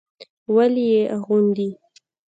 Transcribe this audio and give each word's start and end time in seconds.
ولې 0.55 0.83
يې 0.93 1.03
اغوندي. 1.15 1.69